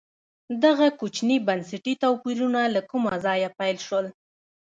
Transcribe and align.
دغه 0.63 0.87
کوچني 0.99 1.37
بنسټي 1.47 1.93
توپیرونه 2.03 2.61
له 2.75 2.81
کومه 2.89 3.11
ځایه 3.25 3.49
پیل 3.59 3.77
شول. 3.87 4.05